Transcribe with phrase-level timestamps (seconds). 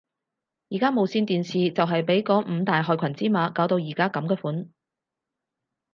[0.71, 4.67] 而家無線電視就係被嗰五大害群之馬搞到而家噉嘅款